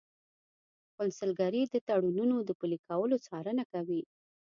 [0.97, 4.01] قونسلګرۍ د تړونونو د پلي کولو څارنه کوي